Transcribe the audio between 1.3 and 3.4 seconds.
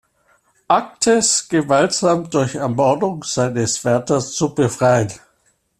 gewaltsam durch Ermordung